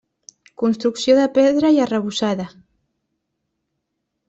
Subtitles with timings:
[0.61, 2.49] Construcció de pedra i arrebossada.